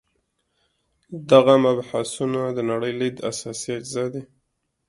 [1.31, 4.23] دغه مبحثونه د نړۍ لید اساسي اجزا دي.